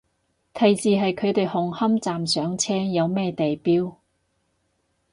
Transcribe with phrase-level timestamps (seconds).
[0.55, 3.97] 提示係佢哋紅磡站上車，有咩地標